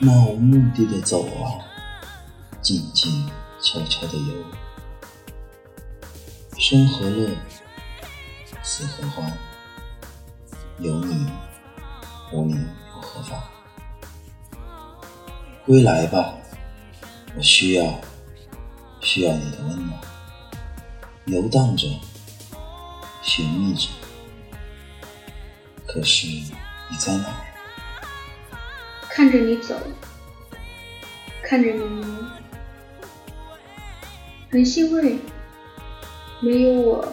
[0.00, 1.58] 漫无目的的走啊，
[2.62, 3.28] 静静
[3.60, 4.44] 悄悄的游，
[6.56, 7.36] 生何乐，
[8.62, 9.36] 死何欢，
[10.78, 11.26] 有你
[12.32, 13.42] 无你又何妨？
[15.66, 16.32] 归来吧，
[17.36, 18.00] 我需要
[19.00, 20.00] 需要你的温暖，
[21.26, 21.88] 游荡着，
[23.20, 23.88] 寻觅着，
[25.88, 26.52] 可是你
[27.00, 27.47] 在哪？
[29.18, 29.74] 看着你走，
[31.42, 32.06] 看着你游，
[34.48, 35.18] 很欣慰，
[36.38, 37.12] 没有我，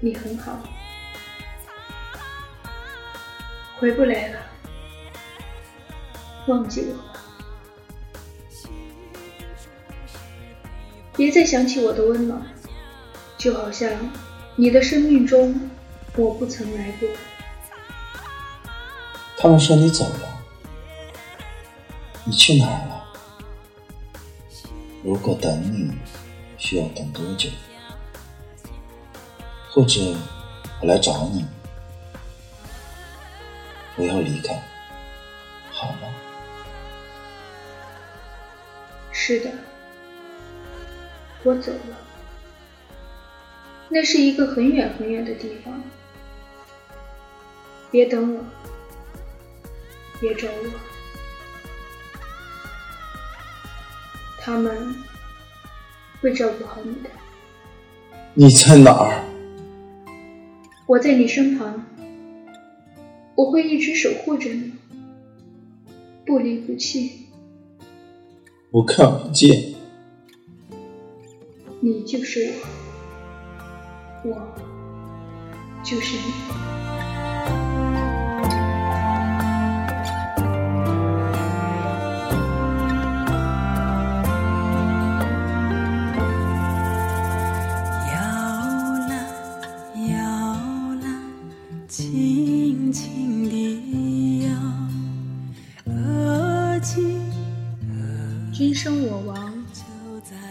[0.00, 0.58] 你很好。
[3.78, 4.40] 回不来了，
[6.48, 7.20] 忘记我吧，
[11.16, 12.42] 别再想起我的温暖，
[13.38, 13.88] 就好像
[14.56, 15.70] 你的生命中
[16.16, 17.08] 我不曾来过。
[19.38, 20.39] 他们说你走了。
[22.30, 23.12] 你去哪儿了？
[25.02, 25.90] 如果等你，
[26.56, 27.50] 需要等多久？
[29.68, 30.00] 或者
[30.80, 31.44] 我来找你，
[33.96, 34.62] 不要离开，
[35.72, 36.02] 好吗？
[39.10, 39.50] 是的，
[41.42, 41.96] 我走了。
[43.88, 45.82] 那是一个很远很远的地方。
[47.90, 48.44] 别等我，
[50.20, 50.99] 别找我。
[54.42, 54.94] 他们
[56.20, 57.10] 会照顾好你的。
[58.32, 59.24] 你在哪儿？
[60.86, 61.84] 我在你身旁，
[63.34, 64.72] 我会一直守护着你，
[66.24, 67.26] 不离不弃。
[68.70, 69.74] 我看不见。
[71.80, 72.50] 你就是
[74.24, 76.32] 我，我就是你。
[91.90, 92.92] 君
[98.72, 99.66] 生我亡，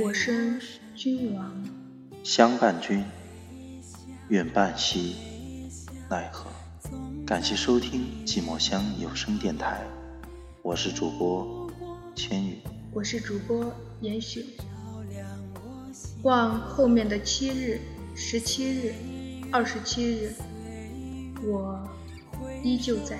[0.00, 0.60] 我生
[0.96, 1.64] 君亡。
[2.24, 3.04] 相伴君，
[4.30, 5.14] 愿伴兮
[6.10, 6.50] 奈何？
[7.24, 9.86] 感谢收听寂寞乡有声电台，
[10.62, 11.70] 我是主播
[12.16, 12.58] 千羽，
[12.92, 14.44] 我是主播严雪。
[16.24, 17.80] 望后面的七日、
[18.16, 18.92] 十七日、
[19.52, 20.32] 二十七日，
[21.44, 21.88] 我
[22.62, 23.18] 依旧在。